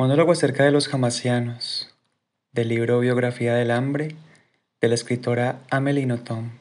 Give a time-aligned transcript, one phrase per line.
[0.00, 1.94] Monólogo acerca de los jamasianos,
[2.52, 4.16] del libro Biografía del Hambre,
[4.80, 6.52] de la escritora Amelie Nothomb.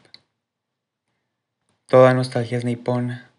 [1.86, 3.32] Toda nostalgia es nipona.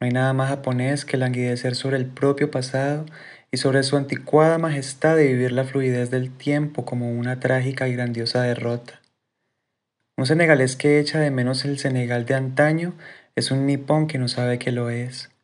[0.00, 3.04] No hay nada más japonés que languidecer sobre el propio pasado
[3.50, 7.92] y sobre su anticuada majestad de vivir la fluidez del tiempo como una trágica y
[7.92, 9.02] grandiosa derrota.
[10.16, 12.94] Un senegalés que echa de menos el Senegal de antaño
[13.34, 15.35] es un nipón que no sabe que lo es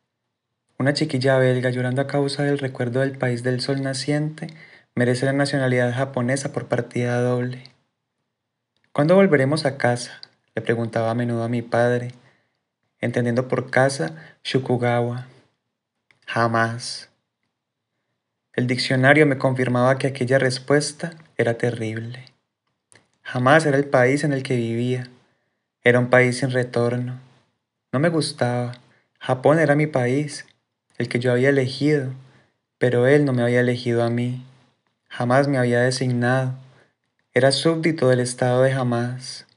[0.83, 4.47] una chiquilla belga llorando a causa del recuerdo del país del sol naciente
[4.95, 7.63] merece la nacionalidad japonesa por partida doble.
[8.91, 10.19] ¿Cuándo volveremos a casa?
[10.55, 12.09] le preguntaba a menudo a mi padre,
[12.99, 15.27] entendiendo por casa Shukugawa.
[16.27, 17.09] Jamás.
[18.51, 22.25] El diccionario me confirmaba que aquella respuesta era terrible.
[23.21, 25.07] Jamás era el país en el que vivía.
[25.81, 27.21] Era un país sin retorno.
[27.93, 28.73] No me gustaba.
[29.17, 30.45] Japón era mi país
[30.97, 32.13] el que yo había elegido,
[32.77, 34.45] pero él no me había elegido a mí,
[35.09, 36.55] jamás me había designado,
[37.33, 39.47] era súbdito del estado de jamás.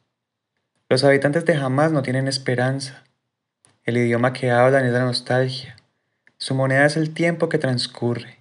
[0.89, 3.03] Los habitantes de jamás no tienen esperanza,
[3.85, 5.77] el idioma que hablan es la nostalgia,
[6.39, 8.39] su moneda es el tiempo que transcurre,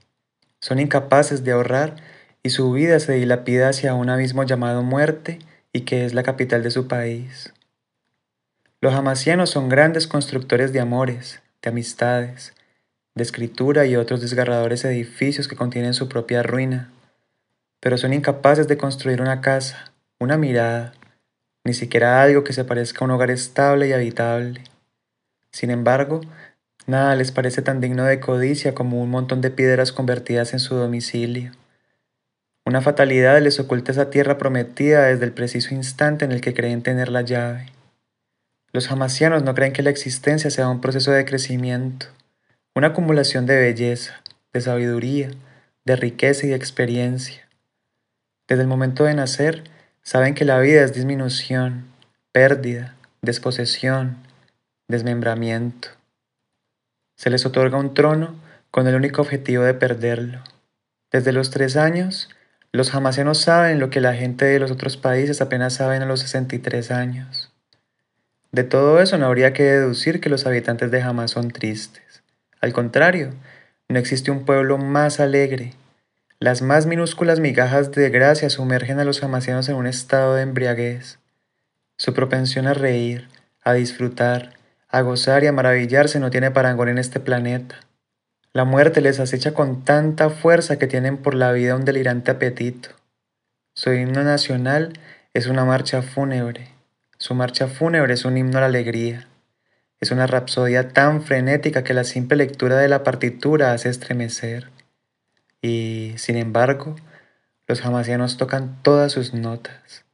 [0.59, 1.95] son incapaces de ahorrar
[2.43, 5.39] y su vida se dilapida hacia un abismo llamado muerte
[5.73, 7.53] y que es la capital de su país.
[8.81, 12.53] Los jamasianos son grandes constructores de amores, de amistades,
[13.15, 16.91] de escritura y otros desgarradores edificios que contienen su propia ruina,
[17.79, 20.93] pero son incapaces de construir una casa, una mirada,
[21.63, 24.61] ni siquiera algo que se parezca a un hogar estable y habitable.
[25.51, 26.19] Sin embargo,
[26.87, 30.75] nada les parece tan digno de codicia como un montón de piedras convertidas en su
[30.75, 31.53] domicilio.
[32.65, 36.81] Una fatalidad les oculta esa tierra prometida desde el preciso instante en el que creen
[36.81, 37.67] tener la llave.
[38.73, 42.07] Los jamasianos no creen que la existencia sea un proceso de crecimiento,
[42.75, 45.29] una acumulación de belleza, de sabiduría,
[45.85, 47.47] de riqueza y de experiencia.
[48.49, 49.63] Desde el momento de nacer,
[50.03, 51.85] saben que la vida es disminución,
[52.33, 54.17] pérdida, desposesión,
[54.89, 55.87] desmembramiento.
[57.15, 58.35] Se les otorga un trono
[58.71, 60.43] con el único objetivo de perderlo.
[61.13, 62.29] Desde los tres años,
[62.73, 66.19] los jamasianos saben lo que la gente de los otros países apenas saben a los
[66.19, 67.53] 63 años.
[68.51, 72.24] De todo eso no habría que deducir que los habitantes de Hamas son tristes.
[72.61, 73.33] Al contrario,
[73.87, 75.73] no existe un pueblo más alegre.
[76.39, 81.19] Las más minúsculas migajas de gracia sumergen a los jamasianos en un estado de embriaguez.
[81.97, 83.29] Su propensión a reír,
[83.63, 84.53] a disfrutar,
[84.89, 87.75] a gozar y a maravillarse no tiene parangón en este planeta.
[88.53, 92.89] La muerte les acecha con tanta fuerza que tienen por la vida un delirante apetito.
[93.73, 94.93] Su himno nacional
[95.33, 96.69] es una marcha fúnebre.
[97.17, 99.27] Su marcha fúnebre es un himno a la alegría.
[99.99, 104.71] Es una rapsodia tan frenética que la simple lectura de la partitura hace estremecer.
[105.61, 106.95] Y, sin embargo,
[107.67, 110.04] los jamasianos tocan todas sus notas.